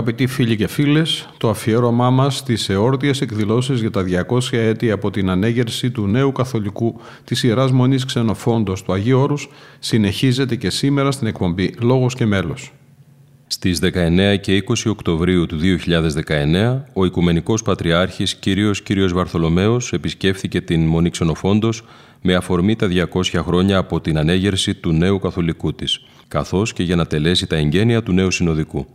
Αγαπητοί 0.00 0.26
φίλοι 0.26 0.56
και 0.56 0.66
φίλες, 0.66 1.28
το 1.36 1.48
αφιέρωμά 1.48 2.10
μας 2.10 2.36
στις 2.36 2.68
εόρτιες 2.68 3.20
εκδηλώσεις 3.20 3.80
για 3.80 3.90
τα 3.90 4.02
200 4.02 4.56
έτη 4.56 4.90
από 4.90 5.10
την 5.10 5.30
ανέγερση 5.30 5.90
του 5.90 6.06
νέου 6.06 6.32
καθολικού 6.32 7.00
της 7.24 7.42
Ιεράς 7.42 7.70
Μονής 7.70 8.04
Ξενοφόντος 8.04 8.82
του 8.82 8.92
Αγίου 8.92 9.18
Όρους 9.18 9.48
συνεχίζεται 9.78 10.56
και 10.56 10.70
σήμερα 10.70 11.10
στην 11.10 11.26
εκπομπή 11.26 11.74
«Λόγος 11.80 12.14
και 12.14 12.26
μέλος». 12.26 12.72
Στις 13.46 13.78
19 13.78 14.36
και 14.40 14.56
20 14.56 14.90
Οκτωβρίου 14.90 15.46
του 15.46 15.58
2019, 15.58 16.84
ο 16.92 17.04
Οικουμενικός 17.04 17.62
Πατριάρχης 17.62 18.34
Κύριος 18.34 18.82
Κύριος 18.82 19.12
Βαρθολομαίος 19.12 19.92
επισκέφθηκε 19.92 20.60
την 20.60 20.86
Μονή 20.86 21.10
Ξενοφόντος 21.10 21.82
με 22.22 22.34
αφορμή 22.34 22.76
τα 22.76 22.88
200 23.12 23.42
χρόνια 23.44 23.78
από 23.78 24.00
την 24.00 24.18
ανέγερση 24.18 24.74
του 24.74 24.92
νέου 24.92 25.18
καθολικού 25.18 25.74
της, 25.74 26.00
καθώς 26.28 26.72
και 26.72 26.82
για 26.82 26.96
να 26.96 27.06
τελέσει 27.06 27.46
τα 27.46 27.56
εγγένεια 27.56 28.02
του 28.02 28.12
νέου 28.12 28.30
συνοδικού. 28.30 28.86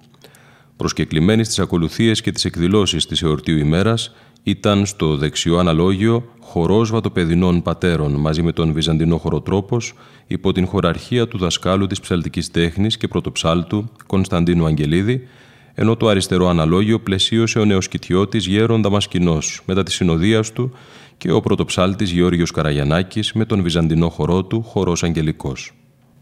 Προσκεκλημένοι 0.78 1.44
στις 1.44 1.60
ακολουθίες 1.60 2.22
και 2.22 2.32
τις 2.32 2.46
εκδηλώσεις 2.46 3.06
της 3.06 3.22
εορτίου 3.22 3.58
ημέρας 3.58 4.16
ήταν 4.44 4.86
στο 4.86 5.18
δεξιό 5.18 5.58
αναλόγιο 5.58 6.24
χορός 6.40 6.92
βατοπεδινών 6.92 7.62
πατέρων 7.62 8.12
μαζί 8.14 8.42
με 8.42 8.52
τον 8.52 8.74
Βυζαντινό 8.74 9.18
χοροτρόπος 9.18 9.94
υπό 10.28 10.52
την 10.52 10.66
χωραρχία 10.66 11.28
του 11.28 11.38
δασκάλου 11.38 11.88
της 11.88 12.00
ψαλτικής 12.00 12.52
τέχνης 12.52 12.98
και 12.98 13.08
πρωτοψάλτου 13.08 13.90
Κωνσταντίνου 14.08 14.66
Αγγελίδη, 14.66 15.28
ενώ 15.74 15.96
το 15.96 16.08
αριστερό 16.08 16.48
αναλόγιο 16.48 17.00
πλαισίωσε 17.00 17.60
ο 17.60 17.66
νεοσκητιώτης 17.66 18.46
Γέρον 18.46 18.82
Δαμασκηνός 18.82 19.62
μετά 19.66 19.84
τη 19.84 19.92
συνοδείας 19.92 20.52
του 20.52 20.72
και 21.18 21.32
ο 21.32 21.40
πρωτοψάλτης 21.42 22.12
Γεώργιος 22.12 22.52
Καραγιανάκης 22.52 23.34
με 23.34 23.46
τον 23.46 23.62
Βυζαντινό 23.62 24.10
χορό 24.10 24.44
του 24.44 24.62
Χορός 24.62 25.04
Αγγελικός. 25.04 25.74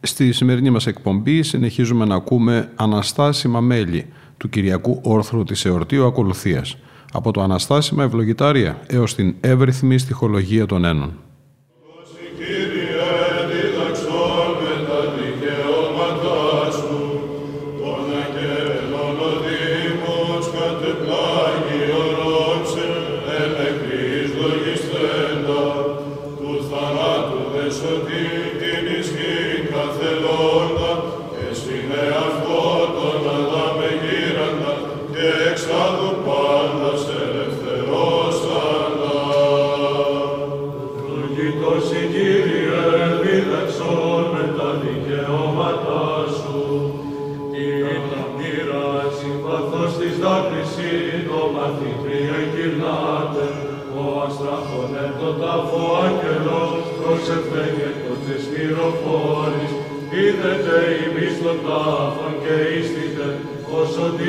Στη 0.02 0.32
σημερινή 0.32 0.70
μας 0.70 0.88
εκπομπή 0.88 1.44
συνεχίζουμε 1.44 2.06
να 2.06 2.16
ακούμε 2.16 2.72
αναστάσιμα 2.76 3.60
μέλη 3.60 4.06
του 4.44 4.49
Κυριακού 4.49 4.99
Όρθρου 5.03 5.44
της 5.44 5.66
Εορτίου 5.66 6.05
Ακολουθίας, 6.05 6.77
από 7.11 7.31
το 7.31 7.41
αναστάσιμα 7.41 8.03
ευλογητάρια 8.03 8.81
έως 8.88 9.16
την 9.16 9.36
εύρυθμη 9.39 9.97
στοιχολογία 9.97 10.66
των 10.66 10.86
ένων. 10.86 11.13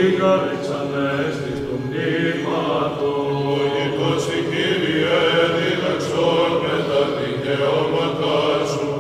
εις 0.07 0.69
ανέστης 0.81 1.59
του 1.67 1.77
πνεύματος. 1.85 3.71
Ειδώσει 3.81 4.39
Κύριε 4.51 5.23
διδαξών 5.57 6.51
με 6.63 6.77
τα 6.89 7.03
δικαιώματα 7.17 8.39
σου, 8.73 8.91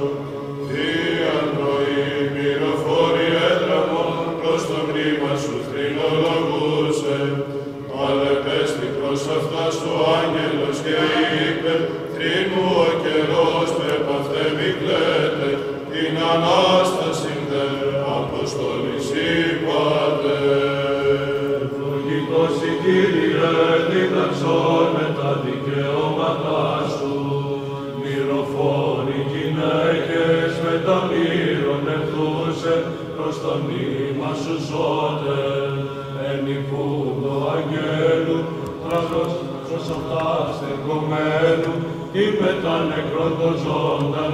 θεία 0.67 1.39
νοή 1.57 2.07
πληροφόρη 2.33 3.29
έτραμον 3.51 4.17
προς 4.41 4.63
το 4.69 4.79
μνήμα 4.87 5.33
σου 5.43 5.57
θρηνολογούσε. 5.69 7.21
Αλλά 8.03 8.33
πέστη 8.45 8.89
προς 8.97 9.23
αυτά 9.37 9.65
σου 9.77 9.91
άγγελος 10.19 10.79
και 10.85 10.97
είπε, 11.45 11.73
θρηνού 12.15 12.67
ο 12.87 12.89
καιρός 13.03 13.69
με 13.79 13.93
παυτέ 14.07 14.45
μη 14.57 14.71
κλαίτε, 14.79 15.51
την 15.91 16.15
ανάγκη 16.33 16.74
με 42.45 42.53
τα 42.63 42.77
νεκρό 42.85 43.27
των 43.39 43.57
ζώντα. 43.65 44.25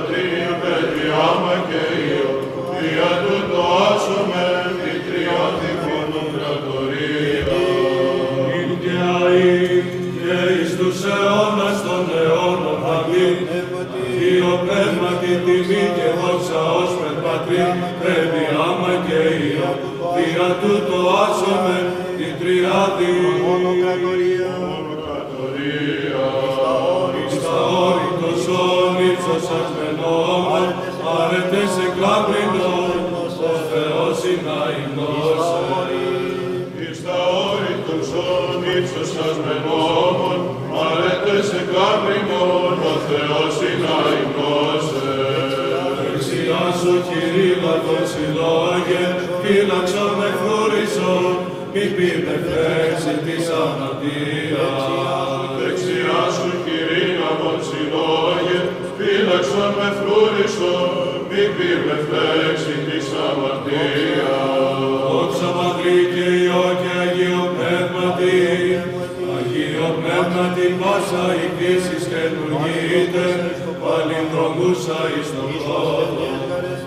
πατρίου 0.00 0.54
πετριάμα 0.62 1.54
και 1.68 1.82
ιό, 2.08 2.32
δια 2.78 3.10
του 3.22 3.36
το 3.50 3.62
άσομε 3.90 4.46
μητριών 4.80 5.52
τυχόνων 5.60 6.26
κρατορία. 6.34 7.58
Νύχτια 8.48 9.12
ή 9.44 9.58
και 10.20 10.38
εις 10.56 10.70
τους 10.78 10.98
αιώνας 11.12 11.78
των 11.86 12.04
αιώνων 12.18 12.80
αγγλή, 12.94 13.30
δύο 14.18 14.50
πνεύμα 14.62 15.10
και 15.20 15.32
τιμή 15.44 15.84
και 15.96 16.08
δόξα 16.18 16.62
ως 16.80 16.92
με 17.00 17.10
πατρί, 17.22 17.64
πετριάμα 18.00 18.92
και 19.06 19.20
ιό, 19.48 19.70
δια 20.14 20.48
του 20.60 20.72
το 20.88 20.98
άσομε 21.24 21.79
μη 51.72 51.84
πείτε 51.96 52.34
φλέξη 52.44 53.14
τη 53.26 53.36
αμαρτίας. 53.62 54.84
Δεξιά 55.58 56.22
σου 56.36 56.50
κυρίνα 56.64 57.30
των 57.40 57.58
συνόγε, 57.68 58.58
Φύλαξα 58.96 59.66
με 59.76 59.88
φλούριστο, 59.98 60.76
μη 61.28 61.44
πείτε 61.56 61.96
φλέξη 62.06 62.74
της 62.86 63.06
αμαρτίας. 63.26 64.50
Δόξα 65.10 65.48
Πατρί 65.56 65.98
και 66.12 66.26
Υιό 66.40 66.66
και 66.80 66.92
Αγίο 67.02 67.42
Πνεύματι, 67.54 68.38
Αγίο 69.34 69.88
Πνεύματι 69.98 70.66
πάσα 70.80 71.24
η 71.42 71.46
πτήσης 71.52 72.04
και 72.10 72.22
λειτουργείται, 72.32 73.26
παλινδρομούσα 73.82 75.00
εις 75.14 75.28
τον 75.36 75.52
κόσμο, 75.66 76.30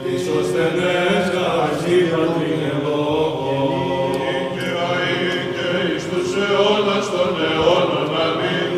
εις 0.08 0.26
ως 0.38 0.48
τενές 0.54 1.26
καρσίπα 1.34 2.24
την 2.38 2.60
εγώ. 2.74 2.93
αιώνας 6.42 7.06
των 7.14 7.32
αιώνων. 7.46 8.08
Αμήν. 8.26 8.72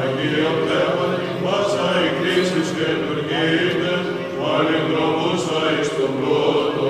Αγίο 0.00 0.50
Πνεύμα, 0.62 1.08
μας 1.44 1.70
αεκκλήσεις 1.88 2.68
και 2.76 2.88
λουργείτε, 3.00 3.92
πάλι 4.38 4.76
δρομούσα 4.88 5.60
εις 5.74 5.88
τον 5.96 6.12
πρώτο, 6.18 6.88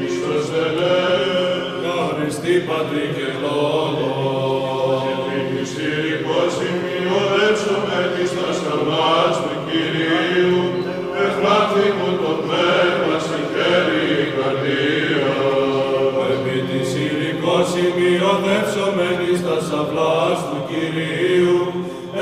εις 0.00 0.14
το 0.22 0.34
σελέον. 0.48 1.60
Καθριστή 1.84 2.54
Πατρί 2.68 3.06
και 3.16 3.28
Λόγο. 3.44 4.10
Επίτης 5.12 5.72
ήρικος 5.88 6.50
σημειοδέψουμε 6.58 7.98
της 8.14 8.30
δασκαλάς 8.38 9.36
του 9.42 9.54
Κυρίου, 9.68 10.60
εχνάθη 11.24 11.86
μου 11.96 12.10
το 12.22 12.32
πνεύμα 12.42 13.16
συγχαίρει 13.26 14.00
η 14.22 15.05
σημειοδεύσομενοι 17.72 19.30
στα 19.40 19.56
σαυλάς 19.68 20.40
του 20.48 20.60
Κυρίου, 20.68 21.60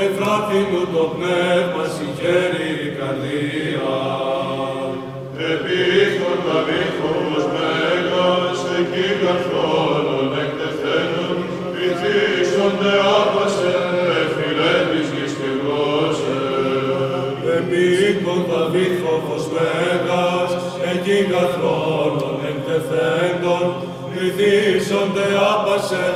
ευράτη 0.05 0.59
μου 0.69 0.83
το 0.93 1.03
πνεύμα 1.13 1.83
συγχαίρει 1.95 2.69
η 2.87 2.89
καρδία. 2.97 3.97
Επίχον 5.51 6.37
τα 6.45 6.57
βήχος 6.67 7.43
μέγας, 7.55 8.59
εκεί 8.79 9.07
καθόλων 9.23 10.29
εκτεθένων, 10.43 11.37
βυθίσονται 11.73 12.93
Άπασε 25.13 26.14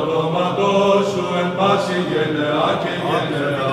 όνοματός 0.00 1.04
σου 1.12 1.24
εν 1.42 1.50
πάση 1.58 1.96
γενεά 2.10 2.68
και 2.82 2.92
γενεά. 3.08 3.70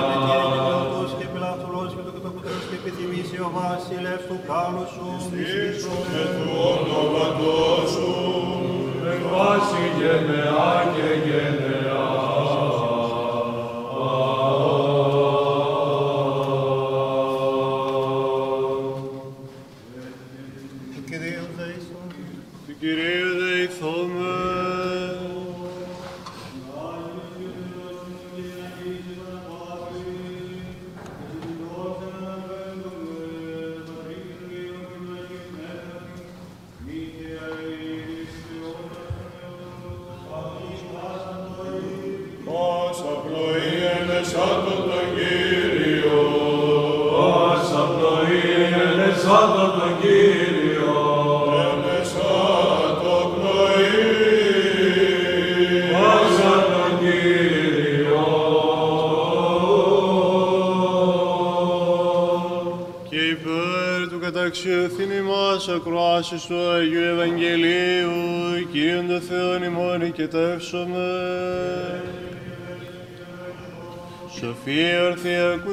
και 1.20 1.26
πλαθρός 1.34 1.90
και 1.96 2.02
το 2.06 2.12
κατακουτρός 2.16 2.64
και 2.68 2.76
επιθυμήσει 2.80 3.36
ο 3.46 3.48
βασιλεύς 3.56 4.24
του 4.28 4.38
κάλου 4.48 4.84
σου. 4.94 5.06
Στήσουμε 5.26 6.22
του 6.36 6.48
όνοματός 6.72 7.84
σου 7.94 8.10
εν 9.12 9.20
πάση 9.30 9.82
γενεά 9.98 10.72
και 10.94 11.08
γενεά. 11.26 11.89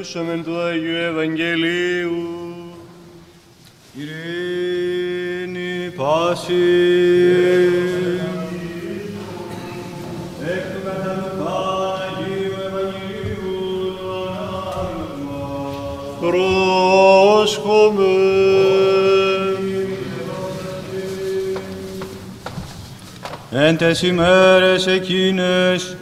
Ορθή 0.08 0.20
ακούσαμε 0.20 0.44
του 0.44 0.60
Αγίου 0.60 0.96
Ευαγγελίου. 0.96 2.18
Ειρήνη 3.94 5.92
πάση. 5.96 6.54
Πρόσχομαι. 16.20 18.06
Εν 23.52 23.78
τες 23.78 24.02
ημέρες 24.02 24.88
εκείνες, 24.88 25.98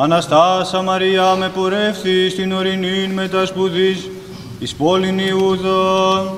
Αναστάσα 0.00 0.82
Μαριά 0.82 1.34
με 1.34 1.48
πορεύθη 1.48 2.28
στην 2.30 2.52
ορεινήν 2.52 3.10
μετασπουδής 3.10 4.08
εις 4.58 4.74
πόλην 4.74 5.18
Ιούδα. 5.18 6.34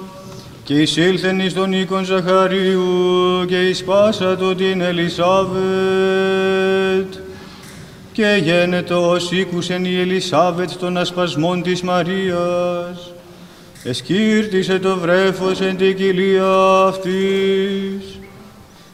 Και 0.64 0.75
εισήλθεν 0.75 1.40
εις 1.40 1.55
τον 1.55 1.73
οίκον 1.73 2.05
Ζαχαρίου 2.05 3.45
και 3.47 3.69
εις 3.69 3.85
το 4.38 4.55
την 4.55 4.81
Ελισάβετ. 4.81 5.55
Και 8.12 8.40
γένετο 8.43 9.11
ως 9.11 9.31
οίκουσεν 9.31 9.85
η 9.85 10.00
Ελισάβετ 10.00 10.71
των 10.79 10.97
ασπασμών 10.97 11.62
της 11.62 11.83
Μαρίας. 11.83 13.12
Εσκύρτησε 13.83 14.79
το 14.79 14.97
βρέφος 14.97 15.61
εν 15.61 15.76
την 15.76 15.97
κοιλία 15.97 16.85
αυτής. 16.87 18.19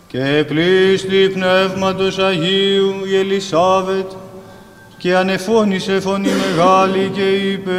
Και 0.08 0.44
πλήστη 0.46 1.30
Πνεύματος 1.32 2.18
Αγίου 2.18 2.94
η 3.10 3.16
Ελισάβετ 3.16 4.10
και 5.06 5.16
ανεφώνησε 5.16 6.00
φωνή 6.00 6.28
μεγάλη 6.28 7.10
και 7.14 7.30
είπε 7.30 7.72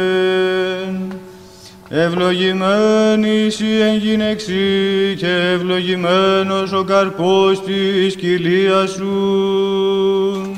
Ευλογημένης 1.88 3.60
η 3.60 3.80
εν 3.80 3.96
γυναίξη 3.96 5.14
και 5.16 5.50
ευλογημένος 5.54 6.72
ο 6.72 6.84
καρπός 6.84 7.62
της 7.62 8.16
κοιλίας 8.16 8.90
σου. 8.90 10.56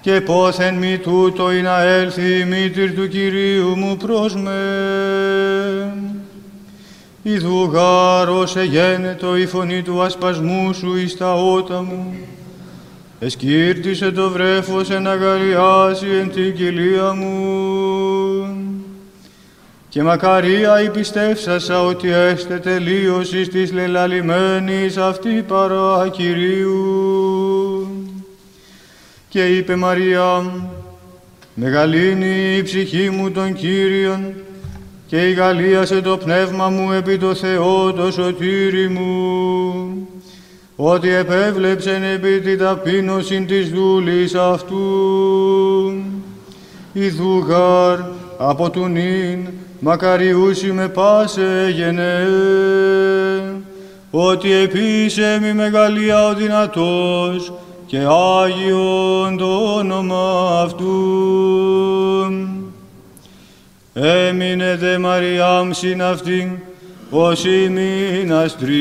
Και 0.00 0.20
πόθεν 0.20 0.74
μη 0.74 0.98
τούτο 0.98 1.52
ή 1.52 1.62
να 1.62 1.82
έλθει 1.82 2.38
η 2.40 2.44
μήτηρ 2.44 2.94
του 2.94 3.08
Κυρίου 3.08 3.76
μου 3.76 3.96
προς 3.96 4.34
με. 4.34 4.52
Ιδού 7.22 7.70
γάρος 7.72 8.56
εγένετο 8.56 9.36
η 9.36 9.46
φωνή 9.46 9.82
του 9.82 10.02
ασπασμού 10.02 10.74
σου 10.74 10.96
εις 10.96 11.16
τα 11.16 11.34
ότα 11.34 11.82
μου. 11.82 12.16
Εσκύρτησε 13.20 14.10
το 14.10 14.30
βρέφος 14.30 14.90
εν 14.90 15.06
αγαριάσει 15.06 16.06
εν 16.20 16.30
την 16.30 16.54
κοιλία 16.54 17.12
μου. 17.12 18.48
Και 19.88 20.02
μακαρία 20.02 20.82
η 20.82 20.90
πιστεύσασα 20.90 21.82
ότι 21.82 22.10
έστε 22.10 22.58
τελείωση 22.58 23.48
της 23.48 23.72
λελαλημένης 23.72 24.96
αυτή 24.96 25.44
παρά 25.48 26.08
Κυρίου. 26.08 27.88
Και 29.28 29.46
είπε 29.46 29.76
Μαρία, 29.76 30.52
μεγαλύνει 31.54 32.56
η 32.56 32.62
ψυχή 32.62 33.10
μου 33.10 33.30
των 33.30 33.54
Κύριων, 33.54 34.34
και 35.06 35.16
γαλίασε 35.16 36.00
το 36.00 36.16
πνεύμα 36.16 36.68
μου 36.68 36.92
επί 36.92 37.18
το 37.18 37.34
Θεό 37.34 37.92
το 37.92 38.10
σωτήρι 38.10 38.88
μου, 38.88 40.08
ότι 40.80 41.14
επέβλεψεν 41.14 42.02
επί 42.02 42.40
τη 42.40 42.56
ταπείνωση 42.56 43.44
της 43.44 43.70
δούλης 43.70 44.34
αυτού. 44.34 44.78
Η 46.92 47.08
δούγαρ 47.08 47.98
από 48.38 48.70
του 48.70 48.86
νυν 48.86 49.48
μακαριούσι 49.80 50.72
με 50.72 50.88
πάσε 50.88 51.72
γενέ, 51.74 52.26
ότι 54.10 54.52
επίσε 54.52 55.38
μη 55.42 55.52
μεγαλεία 55.52 56.26
ο 56.26 56.34
δυνατός 56.34 57.52
και 57.86 57.98
Άγιον 58.42 59.36
το 59.36 59.74
όνομα 59.76 60.60
αυτού. 60.64 60.92
Έμεινε 63.94 64.76
δε 64.76 64.98
Μαριάμ 64.98 65.70
συν 65.70 66.02
αυτήν, 66.02 66.50
ως 67.10 67.44
ημίνας 67.44 68.56
τρεις. 68.56 68.76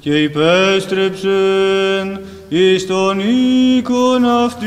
Και 0.00 0.22
υπέστρεψεν 0.22 2.20
εις 2.48 2.86
τον 2.86 3.20
οίκον 3.20 4.24
αυτήν. 4.24 4.66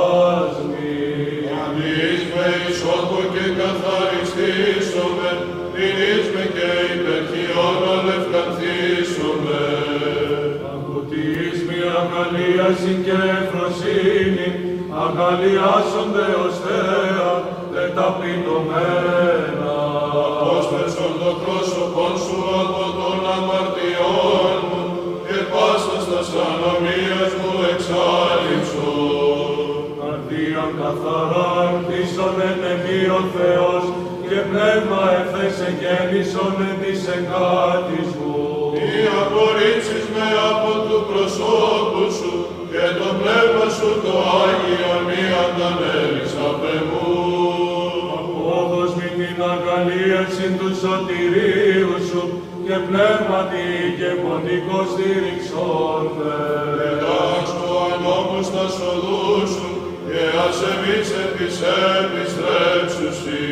και 60.51 60.57
ασεβείς 60.57 61.09
επις 61.23 61.57
επιστρέψουσι. 62.01 63.47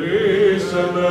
Ρίσε 0.00 0.84
με 0.94 1.10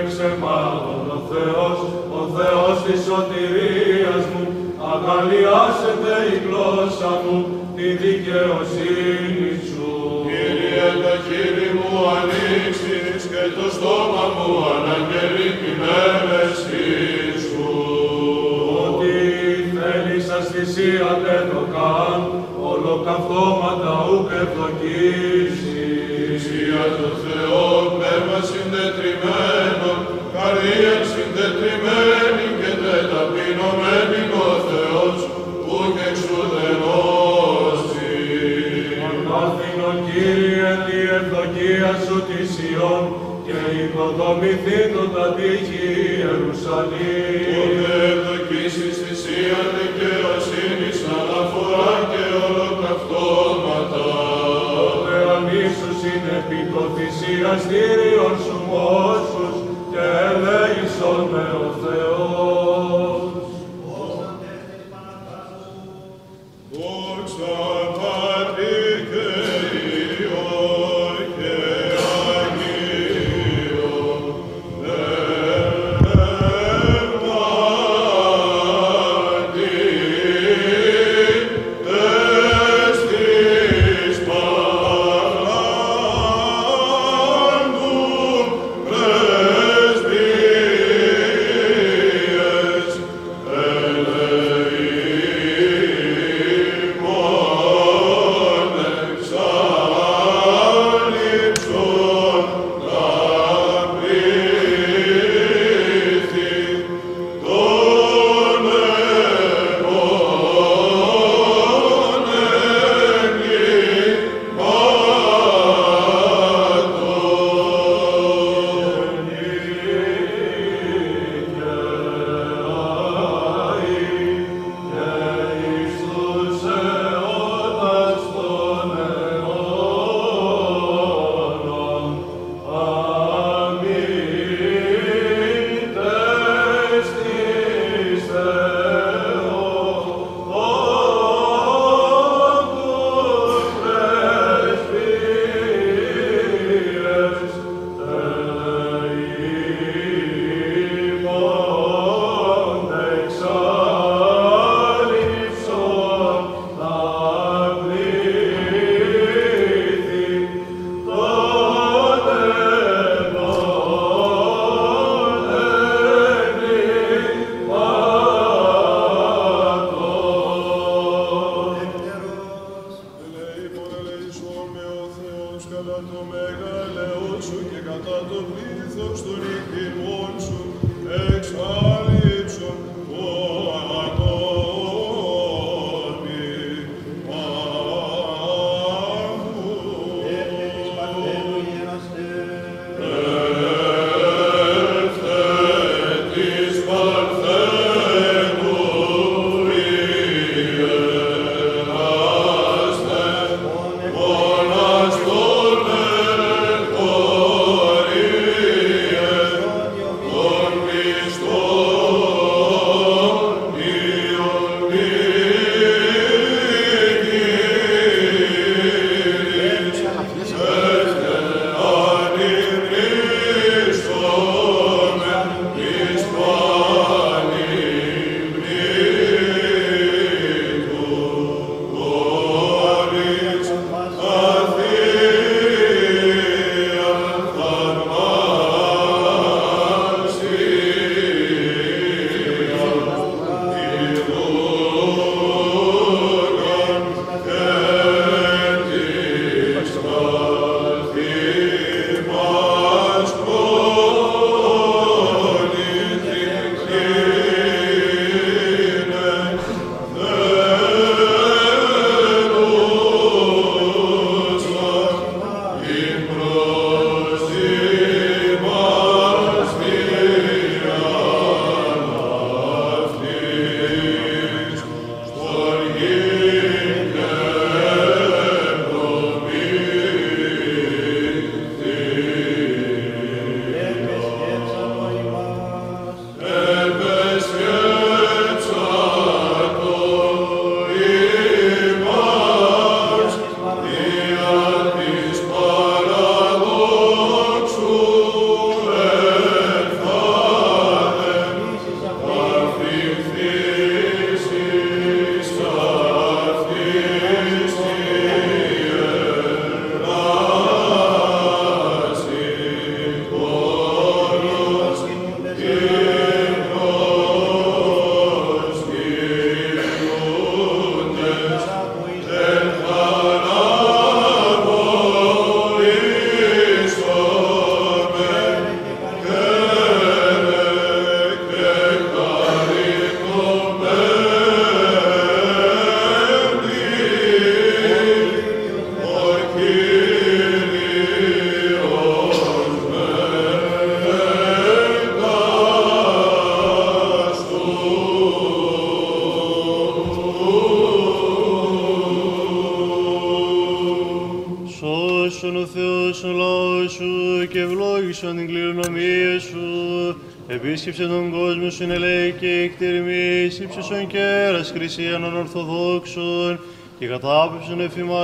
εξεμάτων 0.00 1.02
ο 1.16 1.18
Θεός, 1.30 1.78
ο 2.18 2.22
Θεός 2.36 2.76
της 2.84 3.00
σωτηρίας 3.06 4.24
μου, 4.32 4.44
αγαλιάσετε 4.92 6.12
η 6.32 6.36
γλώσσα 6.44 7.12
μου, 7.22 7.38
τη 7.76 7.86
δικαιοσύνη 8.02 9.52
σου. 9.68 9.90
Κύριε 10.30 10.88
το 11.02 11.14
χείλη 11.26 11.68
μου 11.76 11.92
ανοίξεις 12.18 13.22
και 13.32 13.44
το 13.56 13.66
στόμα 13.76 14.24
μου 14.34 14.50
αναγγελεί 14.74 15.50
την 15.60 15.80
έμεση 16.08 16.88
σου. 17.44 17.68
Ότι 18.84 19.16
θέλεις 19.74 20.26
ασθησία 20.38 21.10
δεν 21.24 21.42
το 21.50 21.60
καν, 21.60 21.61
ολοκαυτώματα 23.02 23.92
ουκ 24.12 24.30
ευδοκίσεις. 24.42 25.60
Θυσία 26.26 26.84
το 26.98 27.10
Θεός, 27.24 27.84
πνεύμα 27.96 28.38
συντετριμένο, 28.50 29.90
καρδία 30.34 30.94
συντετριμένη 31.12 32.46
και 32.60 32.72
τε 32.82 32.96
ταπεινωμένη 33.10 34.22
ο 34.46 34.48
Θεός, 34.68 35.18
ουκ 35.76 35.96
εξουδενώσει. 36.08 38.12
Μάθηνον 39.28 39.96
Κύριε 40.06 40.72
τη 40.86 40.98
ευδοκία 41.18 41.92
σου 42.04 42.18
της 42.28 42.50
Ιών 42.70 43.04
και 43.46 43.58
οικοδομηθεί 43.80 44.80
το 44.94 45.04
τα 45.14 45.26
τύχη 45.36 45.86
Ιερουσαλήμ. 46.18 47.81
Επί 56.44 56.60
το 56.72 56.82
θυσιαστήριον 56.96 58.11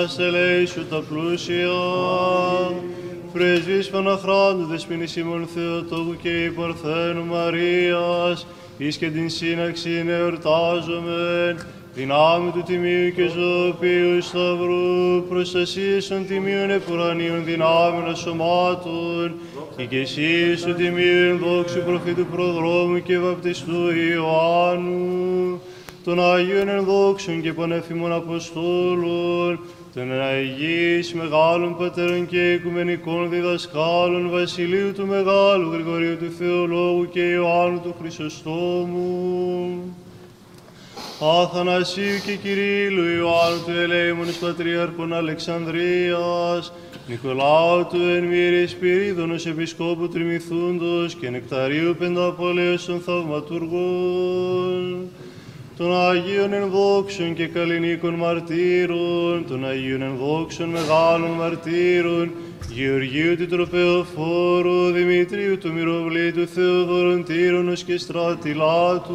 εφημάς 0.08 0.18
ελέη 0.18 0.66
σου 0.66 0.86
τα 0.86 1.02
πλούσια. 1.08 1.68
Πρεσβείς 3.32 3.88
Παναχράντου, 3.88 4.66
δεσποινής 4.66 5.16
ημών 5.16 5.48
Θεοτόκου 5.54 6.16
και 6.22 6.44
η 6.44 6.50
Παρθένου 6.50 7.24
Μαρίας, 7.24 8.46
εις 8.78 8.96
και 8.96 9.10
την 9.10 9.30
σύναξη 9.30 10.04
εορτάζομεν, 10.08 11.66
δυνάμει 11.94 12.50
του 12.50 12.62
τιμίου 12.66 13.12
και 13.14 13.28
ζωοποιού 13.28 14.22
σταυρού, 14.22 15.22
προστασίες 15.28 16.08
των 16.08 16.26
τιμίων 16.26 16.70
επουρανίων 16.70 17.44
δυνάμεων 17.44 18.16
σωμάτων, 18.16 19.34
οικεσίες 19.76 20.62
του 20.62 20.74
τιμίου 20.74 21.30
ενδόξου 21.30 21.82
προφήτου 21.82 22.26
προδρόμου 22.26 23.02
και 23.02 23.18
βαπτιστού 23.18 23.90
Ιωάννου, 24.14 25.60
των 26.04 26.32
Αγίων 26.32 26.68
ενδόξων 26.68 27.42
και 27.42 27.52
πανέφημων 27.52 28.12
Αποστόλων, 28.12 29.60
των 29.94 30.22
Αγίης 30.22 31.14
Μεγάλων 31.14 31.76
Πατέρων 31.76 32.26
και 32.26 32.52
Οικουμενικών 32.52 33.30
Διδασκάλων 33.30 34.30
Βασιλείου 34.30 34.92
του 34.92 35.06
Μεγάλου 35.06 35.72
Γρηγορίου 35.72 36.16
του 36.16 36.30
Θεολόγου 36.38 37.08
και 37.08 37.20
Ιωάννου 37.20 37.80
του 37.80 37.94
Χρυσοστόμου. 38.00 39.96
Αθανασίου 41.20 42.18
και 42.26 42.34
Κυρίλου 42.34 43.04
Ιωάννου 43.04 43.64
του 43.64 43.70
Ελέημονης 43.70 44.36
Πατριάρχων 44.36 45.14
Αλεξανδρίας, 45.14 46.72
Νικολάου 47.08 47.86
του 47.86 48.00
Ενμύρη 48.16 48.66
Σπυρίδωνος 48.66 49.46
Επισκόπου 49.46 50.08
Τριμηθούντος 50.08 51.14
και 51.14 51.30
Νεκταρίου 51.30 51.96
Πενταπολέως 51.98 52.84
των 52.84 53.00
Θαυματουργών, 53.00 55.08
των 55.78 55.96
Αγίων 56.10 56.52
ενδόξων 56.52 57.34
και 57.34 57.46
καλλινίκων 57.46 58.14
μαρτύρων, 58.14 59.44
των 59.48 59.66
Αγίων 59.66 60.02
ενδόξων 60.02 60.68
μεγάλων 60.68 61.30
μαρτύρων, 61.30 62.30
Γεωργίου 62.72 63.36
του 63.36 63.46
Τροπεοφόρου, 63.46 64.90
Δημητρίου 64.90 65.58
του 65.58 65.72
Μυροβλήτου, 65.72 66.46
Θεοδωρών 66.46 67.24
Τύρονος 67.24 67.84
και 67.84 67.98
Στρατιλάτου, 67.98 69.14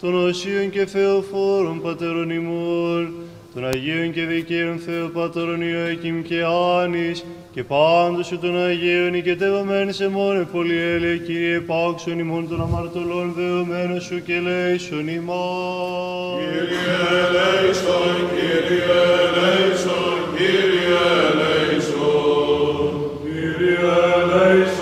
των 0.00 0.14
Οσίων 0.14 0.70
και 0.70 0.86
Θεοφόρων 0.86 1.80
Πατέρων 1.82 2.30
ημών, 2.30 3.14
των 3.54 3.66
Αγίων 3.66 4.12
και 4.12 4.24
Δικαίων 4.24 4.78
Θεοπατώρων 4.78 5.60
Ιωακήμ 5.62 6.22
και 6.22 6.42
Άνης, 6.82 7.24
και 7.58 7.64
πάντως 7.64 8.26
σου 8.26 8.38
των 8.38 8.64
Αγίων 8.64 9.14
οικετεύαμέν 9.14 9.92
σε 9.92 10.08
μόνε 10.08 10.44
πολυέλεια, 10.52 11.16
Κύριε 11.16 11.60
πάξον 11.60 12.18
ημών 12.18 12.48
των 12.48 12.60
αμαρτωλών 12.60 13.32
δεωμένων 13.36 14.00
σου 14.00 14.22
και 14.22 14.40
λέησον 14.40 15.08
ημάς. 15.08 16.38
Κύριε 16.38 16.98
ελέησον, 17.24 18.16
Κύριε 18.34 18.82
ελέησον, 19.24 20.18
Κύριε 20.36 21.02
ελέησον. 21.28 22.20
Κύριε 23.22 23.76
ελέησον, 24.20 24.77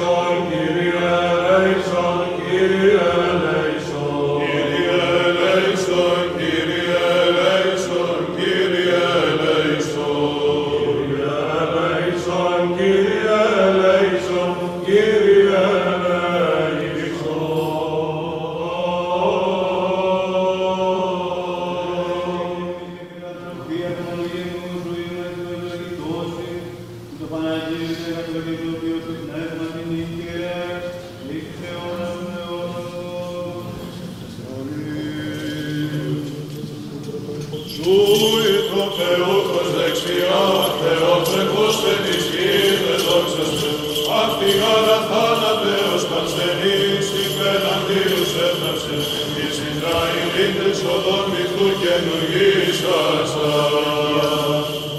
καινουργήσασα. 52.37 53.53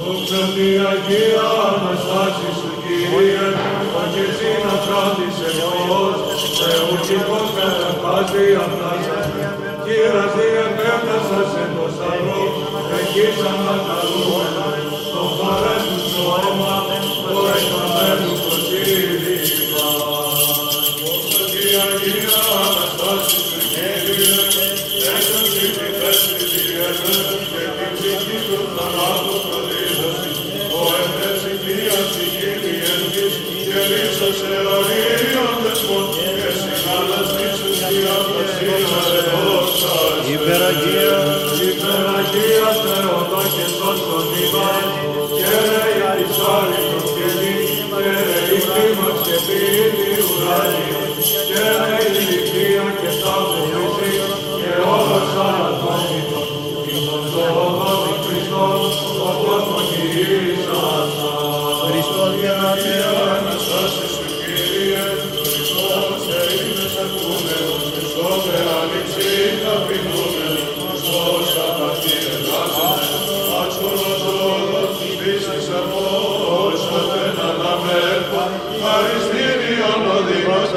Δόξα 0.04 0.42
τη 0.54 0.68
Αγία 0.90 1.48
Αναστάση 1.68 2.50
σου, 2.60 2.70
Κύριε, 2.82 3.48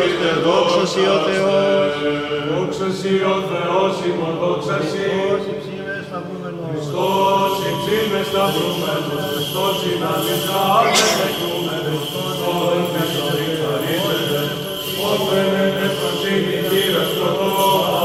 Δήμος 0.00 0.18
και 0.20 0.32
δόξα 0.44 0.84
σοι 0.92 1.02
ο 1.14 1.18
Θεός. 1.26 1.92
Δόξα 2.48 2.88
σοι 2.98 3.14
ο 3.32 3.36
Θεός 3.50 3.94
ημών, 4.08 4.34
δόξα 4.40 4.78
σοι. 4.90 5.06
Χριστός 6.68 7.52
υψήλε 7.70 8.22
σταυρωμένος, 8.30 9.22
Χριστός 9.30 9.76
είναι 9.88 10.08
αλήθεια, 10.14 10.62
δεν 10.96 11.20
εκούμενος, 11.28 12.04
Χριστός 12.12 12.84
με 12.92 13.02
ζωή 13.14 13.48
χαρίζεται, 13.60 14.42
Όπεν 15.10 15.52
εν 15.64 15.74
εφροσύνη 15.86 16.56
κύρας 16.70 17.10
πρωτό, 17.16 17.52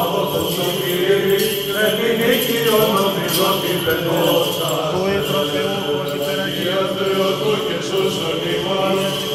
από 0.02 0.22
τον 0.32 0.46
σωτήρι, 0.56 1.38
επινίκη 1.86 2.60
ονομιλός 2.80 3.56
την 3.62 3.80
πεντόσα. 3.86 4.72
ο 5.00 5.04
Εφραθεούχος 5.18 6.12
υπεραγία, 6.18 6.46
Αγία 6.46 6.82
Θεοτού 6.96 7.54
και 7.68 7.78
σώσον 7.88 8.40
ημάς, 8.54 9.16
Ία 9.18 9.35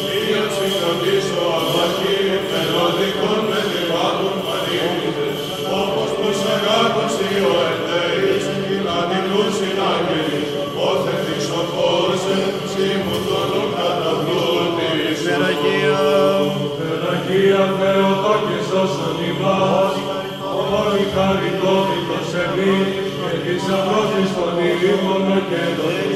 όλοι 20.79 21.03
χαριτόμητος 21.15 22.29
εμείς, 22.45 22.87
και 23.29 23.37
της 23.45 23.63
αγρότης 23.75 24.29
των 24.37 24.53
ήλιμων 24.69 25.25
και 25.49 25.63
των 25.77 26.10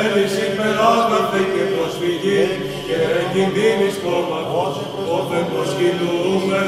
θέλεις 0.00 0.32
υπεράγραφε 0.48 1.42
και 1.54 1.64
προσφυγή 1.74 2.42
και 2.86 2.98
κινδύνης 3.32 3.96
κόμμα 4.04 4.40
όφεν 5.16 5.44
προσκυνούμε. 5.50 6.62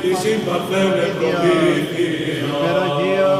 Τη 0.00 0.10
συμπαθένε 0.22 1.06
προμήθεια. 1.16 2.06
Υπεραγία, 2.44 3.32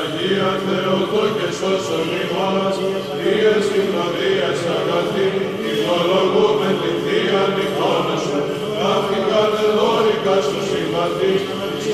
Αγία 0.00 0.50
Θεοτό 0.64 1.22
και 1.36 1.48
σώσον 1.58 2.08
ημάς, 2.22 2.76
Θείε 3.18 3.54
συμφωνίας 3.70 4.60
αγαθή, 4.76 5.28
υπολογούμε 5.70 6.68
τη 6.80 6.90
Θεία 7.04 7.42
εικόνα 7.62 8.16
σου, 8.24 8.38
ναύτικα 8.78 9.42
δεδόρικα 9.54 10.36
σου 10.48 10.60
συμπαθείς, 10.70 11.42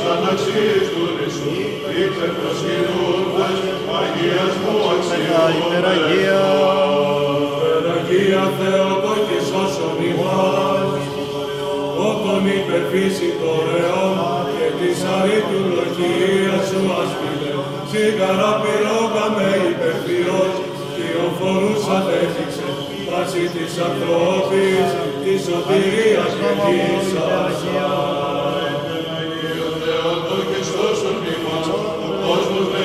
σαν 0.03 0.23
αξίες 0.33 0.87
του 0.93 1.05
νησού, 1.17 1.57
είτε 1.97 2.27
προσκυνούντες, 2.37 3.59
Αγίας 3.99 4.55
μου 4.63 4.77
αξιούμε. 4.93 5.45
υπεραγία, 5.59 6.45
Αγία 7.95 8.45
Θεότο 8.59 9.13
και 9.27 9.39
σώσον 9.49 9.99
ημάς, 10.11 10.93
όταν 12.11 12.41
υπερφύσει 12.59 13.29
το 13.41 13.53
ρεό 13.71 14.09
και 14.55 14.67
της 14.79 14.99
αρήτου 15.17 15.61
λογίας 15.77 16.63
σου 16.69 16.83
άσπηλε, 17.01 17.53
σίγαρα 17.91 18.53
πυρόγα 18.63 19.27
με 19.37 19.49
υπερφυρός, 19.73 20.55
και 20.97 21.09
ο 21.27 21.29
φορούς 21.39 21.85
αδέχιξε, 21.97 22.69
βάση 23.09 23.45
της 23.55 23.73
ανθρώπης, 23.89 24.89
της 25.23 25.41
σωτηρίας 25.47 26.33
μεγίσας. 26.41 27.29
Αγίο 27.45 28.30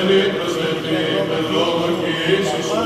κόσμος 0.06 0.22
δεν 0.22 0.28
προσβευτεί 0.36 1.00
με 1.28 1.38
λόγο 1.52 1.86
και 2.00 2.12
ίση 2.34 2.60
σου. 2.68 2.82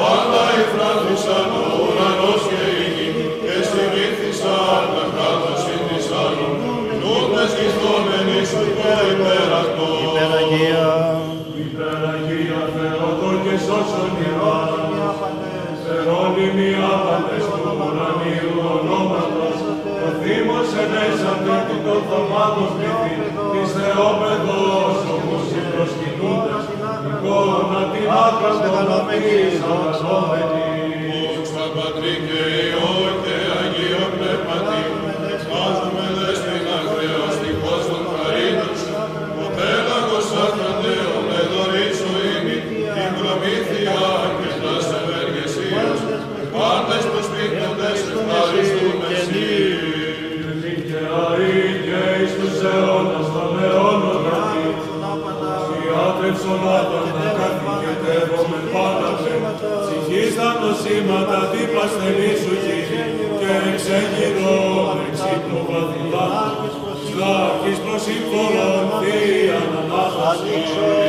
Πάντα 0.00 0.42
υφράθησαν 0.60 1.48
ο 1.60 1.64
ουρανός 1.82 2.42
και 2.50 2.62
η 2.82 2.86
γη 2.94 3.08
και 3.44 3.56
συνήθισαν 3.70 4.82
τα 4.94 5.04
κάτω 5.16 5.52
συν 5.62 5.82
της 5.88 6.06
άλλων. 6.24 6.52
Νούντες 7.00 7.50
γυθόμενοι 7.58 8.40
σου 8.50 8.64
το 8.78 8.92
υπερακτό. 9.12 9.88
υπεραγία, 10.08 10.88
Υπεραγία 11.64 12.60
Θεότο 12.74 13.30
και 13.44 13.54
σώσον 13.66 14.14
ημάς, 14.28 15.16
Φερόνιμοι 15.84 16.70
άπαντες 16.92 17.44
του 17.52 17.70
ουρανίου 17.84 18.54
ονόματος, 18.74 19.58
ο 20.06 20.08
Θήμος 20.20 20.68
ενέσατε 20.82 21.54
την 21.66 21.80
το 21.84 21.94
θαυμάτος 22.08 22.70
πληθύ, 22.76 23.14
της 23.52 23.68
Θεόπεδος 23.76 25.09
την 28.50 28.66
άκρα 28.66 28.84
των 28.84 29.00
αμενής 29.00 29.56
αγαζόμενη. 29.72 30.50
Στα 30.50 30.59
ανάσταση. 70.54 70.90
και 70.90 70.99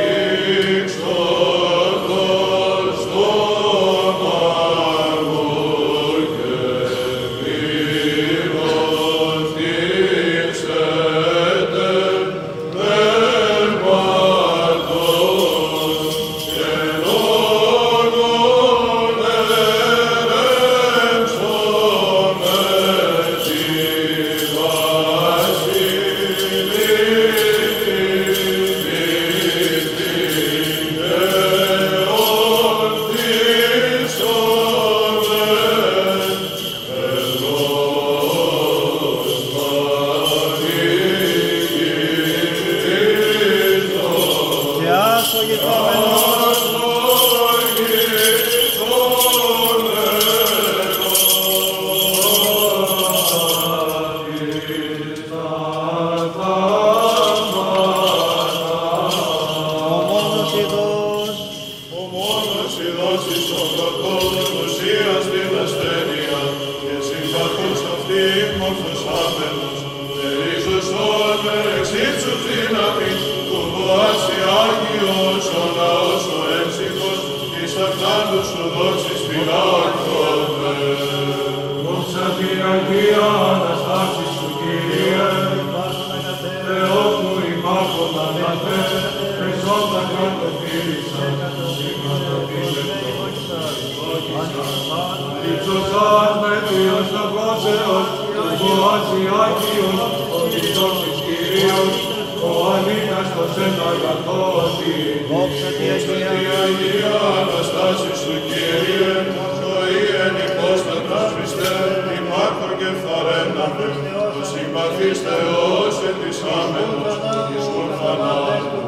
συμπαθής 115.02 115.20
Θεός 115.26 115.94
εν 116.08 116.16
της 116.22 116.38
άμενος, 116.58 117.14
εις 117.54 117.66
κορφανάτου, 117.74 118.80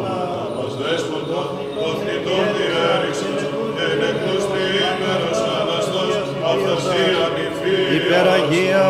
μας 0.57 0.73
δέσποτος, 0.81 1.49
το 1.77 1.87
θνητόν 1.99 2.47
διέριξος, 2.57 3.43
και 3.75 3.87
νεκρούς 4.01 4.45
τριήμερος 4.51 5.41
Αναστός, 5.59 6.15
αυθασία 6.51 7.25
μη 7.35 7.47
φύγει. 7.59 7.97
υπεραγία, 7.99 8.87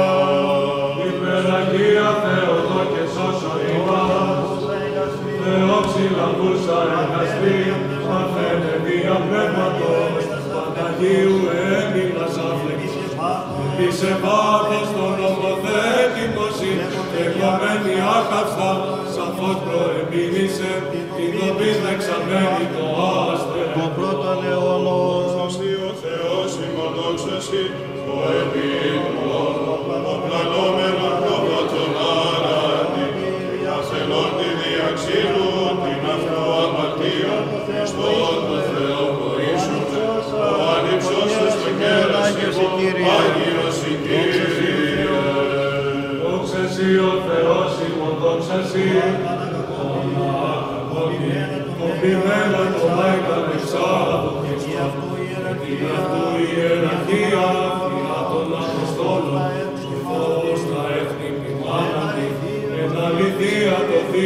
Υπεραγία 1.11 2.09
Θεοδό 2.23 2.81
και 2.93 3.05
σώσον 3.15 3.59
ημάς, 3.75 4.49
Θεόψιλα 5.41 6.27
βούσα 6.39 6.79
εργαστή, 7.01 7.59
Παρθένε 8.09 8.75
δια 8.85 9.17
πνεύματος, 9.27 10.23
Παναγίου 10.53 11.39
έμεινας 11.77 12.35
άφλεξης, 12.49 13.13
Της 13.77 13.99
ευάτος 14.13 14.64
Εγωμένη 18.15 18.29
άκαυστα, 18.29 18.71
σαφώς 19.15 19.57
προεμίλησε, 19.67 20.73
Την 21.17 21.31
τοπής 21.39 21.77
δεξαμένη 21.85 22.65
το 22.77 22.87
άστερ. 23.31 23.67
ο 23.85 23.87
πρώτον 23.97 24.39
αιώνος, 24.49 25.31
ο 25.89 25.93
Θεός 26.03 26.51
ημονόξεση, 26.67 27.63
ο 28.13 28.17
επίπλων, 28.43 29.55
ο 29.73 29.75
πλανόμενο 29.85 30.74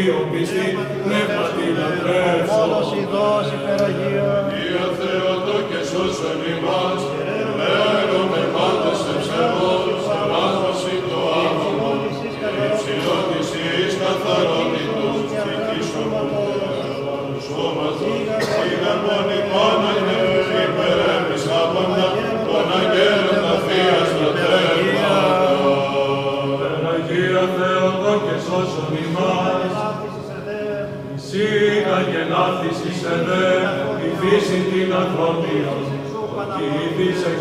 video, 0.08 0.24
bitch. 0.32 0.52
They 0.52 0.77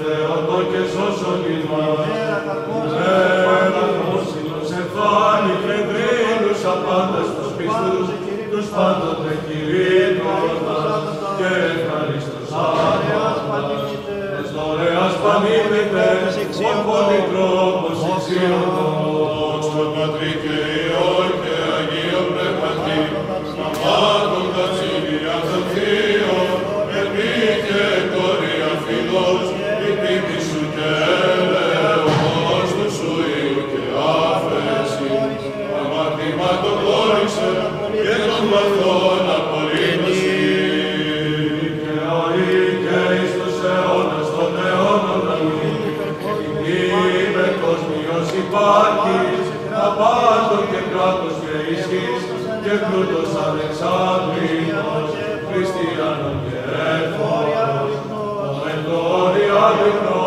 Θεότο 0.00 0.58
και 0.70 0.82
σώσον 0.92 1.40
ημάς. 1.54 2.29
Iutus 52.90 53.36
Alexandrinos, 53.36 55.10
Christianum 55.48 56.42
Geforos, 56.50 57.94
Nomen 58.10 58.84
gloria 58.84 59.60
Deo 59.78 60.19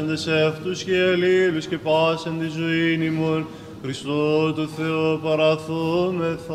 μνημονεύσαντες 0.00 0.20
σε 0.20 0.46
αυτούς 0.46 0.84
και 0.84 1.02
αλλήλους 1.02 1.66
και 1.66 1.78
πάσαν 1.78 2.38
τη 2.38 2.48
ζωή 2.48 3.04
ημών, 3.04 3.46
Χριστό 3.82 4.52
του 4.52 4.68
Θεό 4.76 5.18
παραθόμεθα. 5.22 6.54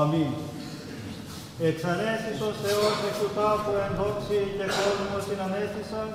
Αμήν. 0.00 0.32
Εξανέστης 1.62 2.40
ο 2.40 2.52
Θεός 2.62 2.96
εκ 3.08 3.14
του 3.20 3.30
τάφου 3.36 3.72
εν 3.84 3.92
δόξη 3.98 4.38
και 4.56 4.64
κόσμος 4.64 5.24
την 5.28 5.38
ανέστησας 5.46 6.10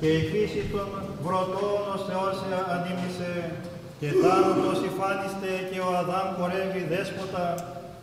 και 0.00 0.08
η 0.08 0.20
φύση 0.30 0.62
των 0.72 1.05
βρωτών 1.26 1.82
ο 1.94 1.98
Θεός 2.08 2.34
σε 2.40 2.56
ανήμισε 2.74 3.32
και 4.00 4.08
θάνατος 4.22 4.78
υφάνιστε 4.88 5.52
και 5.70 5.78
ο 5.86 5.88
Αδάμ 6.00 6.28
χορεύει 6.36 6.82
δέσποτα 6.92 7.46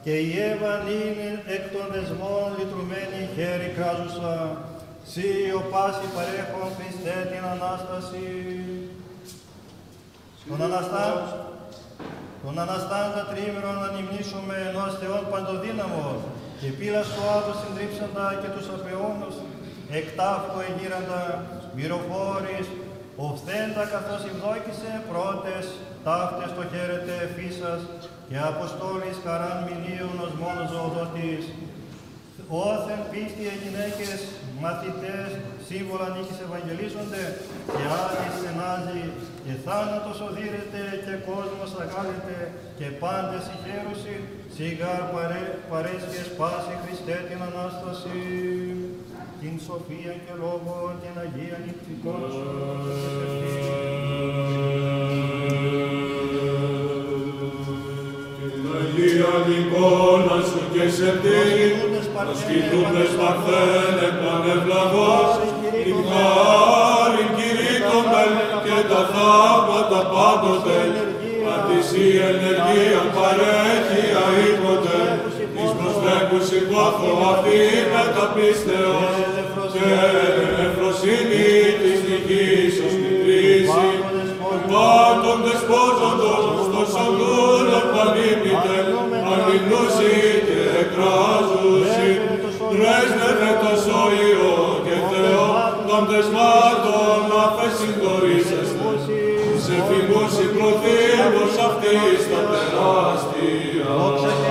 και 0.05 0.13
η 0.27 0.29
Εύα 0.49 0.73
είναι 0.95 1.29
εκ 1.55 1.63
των 1.73 1.85
δεσμών 1.93 2.47
λυτρουμένη 2.57 3.19
χέρι 3.35 3.69
κράζουσα. 3.75 4.35
Σύ 5.11 5.29
ο 5.59 5.61
πάση 5.71 6.05
παρέχον 6.15 6.67
Χριστέ 6.77 7.17
την 7.31 7.43
Ανάσταση. 7.53 8.27
Τον 10.47 10.59
Αναστάς, 10.67 11.25
τον 12.43 12.55
Αναστάντα 12.63 13.21
τρίμερον 13.29 13.77
ανυμνήσουμε 13.87 14.55
ενός 14.69 14.91
Θεόν 14.99 15.23
παντοδύναμος 15.31 16.19
και 16.59 16.69
πύλας 16.77 17.07
του 17.13 17.23
Άδου 17.35 17.53
συντρίψαντα 17.61 18.25
και 18.41 18.49
τους 18.55 18.67
απεώνους 18.75 19.35
εκτάφου 19.99 20.57
εγείραντα 20.67 21.21
μυροφόρης 21.75 22.67
οφθέντα 23.15 23.83
καθώς 23.93 24.21
ευδόκησε 24.31 24.91
πρώτες 25.11 25.65
ταύτες 26.05 26.49
το 26.57 26.63
χαίρετε 26.71 27.15
φύσας 27.35 27.81
και 28.29 28.37
αποστόλης 28.51 29.17
χαράν 29.23 29.57
μηνύων 29.65 30.15
ως 30.25 30.33
μόνος 30.41 30.67
ζωοδότης. 30.73 31.45
Όθεν 32.67 33.01
πίστη 33.11 33.43
οι 33.51 33.57
γυναίκες, 33.63 34.19
μαθητές, 34.63 35.29
σύμβολα 35.67 36.07
νίκης 36.15 36.39
ευαγγελίζονται 36.45 37.23
και 37.75 37.85
άλλοι 38.03 38.27
στενάζει 38.37 39.03
και 39.45 39.53
θάνατος 39.65 40.17
οδύρεται 40.27 40.83
και 41.05 41.15
κόσμος 41.29 41.71
αγάλεται 41.81 42.37
και 42.79 42.87
πάντες 43.01 43.41
συγχαίρουσι 43.47 44.15
σιγάρ 44.55 45.01
παρέ, 45.13 45.43
παρέσχες 45.69 46.27
πάση 46.39 46.73
Χριστέ 46.83 47.17
την 47.29 47.39
Ανάσταση 47.49 48.17
την 49.43 49.59
σοφία 49.67 50.13
και 50.25 50.33
λόγο 50.43 50.73
την 51.01 51.15
Αγία 51.23 51.57
Νυχτικών 51.63 52.21
σου 52.33 52.47
Αγία 58.77 59.33
εικόνα 59.57 60.37
σου 60.49 60.61
και 60.73 60.85
σε 60.95 61.09
πτήρι, 61.17 61.67
ως 62.31 62.39
κοιτούντες 62.47 63.11
παρθένε 63.19 64.07
πανευλαβώς, 64.21 65.31
την 65.85 65.99
χάρη 66.09 67.25
κηρύττωμεν 67.37 68.33
και 68.65 68.77
τα 68.91 69.01
θαύματα 69.13 70.01
πάντοτε, 70.13 70.79
η 72.05 72.17
ενεργία 72.17 73.03
παρέχει 73.15 74.03
αήποτε, 74.25 74.97
εις 75.59 75.71
προσβλέπους 75.79 76.47
υπόθω 76.59 77.11
αυτή 77.31 77.61
με 77.91 78.03
τα 78.15 78.25
πίστεως 78.35 79.32
και 79.73 79.89
εφροσύνη 80.65 81.49
της 81.81 81.99
νικής 82.07 82.73
ως 82.85 82.93
μητρήσει, 83.01 83.87
Πάτων 84.71 85.37
δεσπόζοντος 85.45 86.45
στον 86.67 86.85
σαντούρων 86.93 87.85
πανίπητε, 87.93 88.77
αλληλούσι 89.31 90.15
και 90.47 90.59
εκράζουσι, 90.83 92.11
πρέσβευε 92.71 93.51
το 93.63 93.73
σόιο 93.85 94.53
και 94.85 94.95
Θεό 95.11 95.47
των 95.87 96.01
δεσμάτων 96.11 97.23
αφεσυντορίσεστε, 97.45 98.87
σε 99.63 99.75
φημούσι 99.87 100.45
προθήμους 100.55 101.53
αυτής 101.67 102.19
τα 102.31 102.41
τεράστια. 102.51 104.42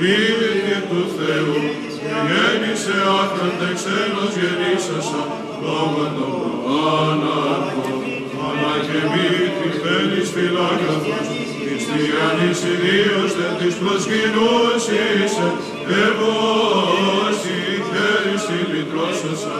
Βίδη 0.00 0.76
του 0.88 1.02
Θεού, 1.16 1.58
και 2.00 2.14
γέννησε 2.28 2.96
άκραντε 3.20 3.70
ξένος 3.78 4.32
γεννήσασα, 4.40 5.22
λόγω 5.64 6.04
των 6.16 6.32
προάναρχων, 6.64 8.00
αλλά 8.46 8.74
και 8.86 9.00
μη 9.12 9.28
τριφαίνεις 9.56 10.28
φυλάκαθος, 10.34 11.26
Χριστιανής 11.64 12.60
ιδίως 12.72 13.30
δεν 13.38 13.52
της 13.58 13.74
προσκυνούσης, 13.80 15.32
εγώ 16.06 16.36
συγχαίρεις 17.40 18.44
η 18.56 18.60
λυτρώσασα, 18.70 19.56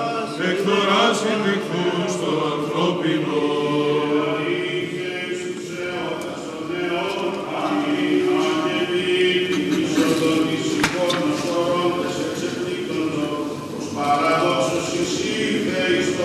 εκθοράς 0.49 1.19
η 1.31 1.35
νυχθούς 1.43 2.13
το 2.21 2.31
ανθρώπινο. 2.53 4.18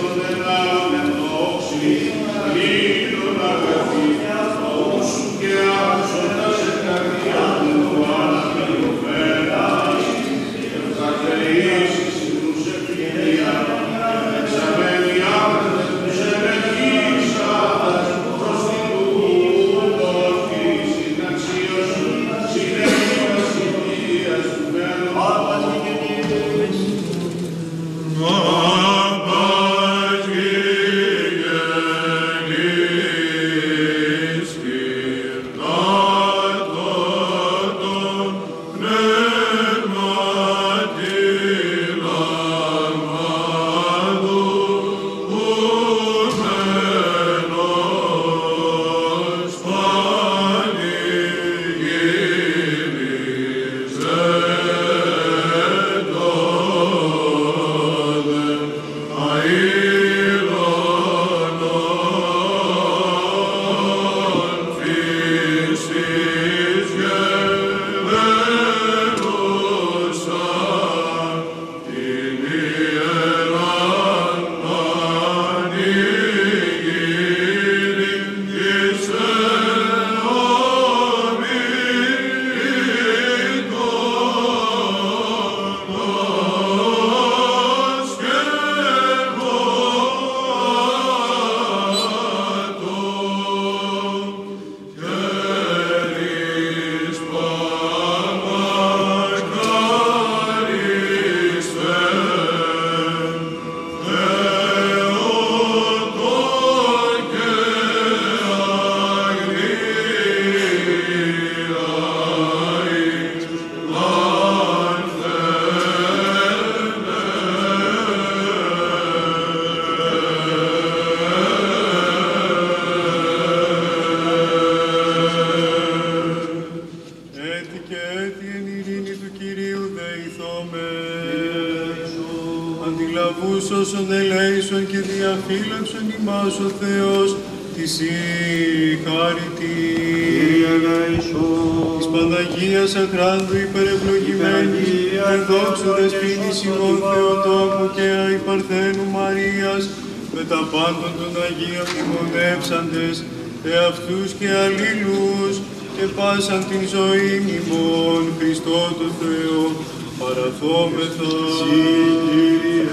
Lord, 0.04 0.83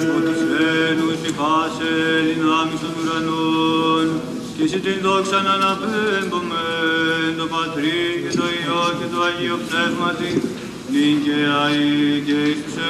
σκοτισμένου 0.04 1.08
στη 1.20 1.32
πάση 1.40 1.92
δυνάμει 2.28 2.76
των 2.82 2.92
ουρανών 2.98 4.06
και 4.56 4.64
εσύ 4.68 4.80
την 4.86 4.98
δόξα 5.06 5.40
το 7.40 7.46
πατρίκι 7.54 8.30
το 8.38 8.46
Υιό 8.58 8.84
και 9.00 9.08
το 9.14 9.20
Αγίο 9.28 9.58
Πνεύματι 9.68 10.32
νυν 10.92 11.16
και 11.24 11.38
αή 11.64 12.24
και 12.26 12.40
εις 12.50 12.60
τους. 12.66 12.82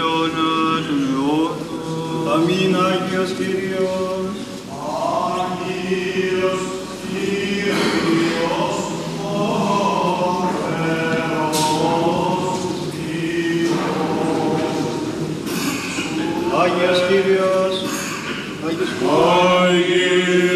Αμήν 2.34 2.76
Άγιος 2.76 3.32
Κύριος. 3.38 4.21
Κύριος, 17.00 17.76
Άγιος 19.64 20.51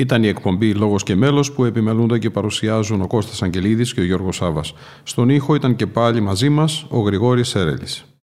Ήταν 0.00 0.24
η 0.24 0.28
εκπομπή 0.28 0.74
Λόγος 0.74 1.02
και 1.02 1.14
Μέλος 1.14 1.52
που 1.52 1.64
επιμελούνται 1.64 2.18
και 2.18 2.30
παρουσιάζουν 2.30 3.00
ο 3.00 3.06
Κώστας 3.06 3.42
Αγγελίδης 3.42 3.94
και 3.94 4.00
ο 4.00 4.04
Γιώργος 4.04 4.36
Σάβα. 4.36 4.62
Στον 5.02 5.28
ήχο 5.28 5.54
ήταν 5.54 5.76
και 5.76 5.86
πάλι 5.86 6.20
μαζί 6.20 6.48
μας 6.48 6.86
ο 6.88 7.00
Γρηγόρης 7.00 7.48
Σέρελης. 7.48 8.09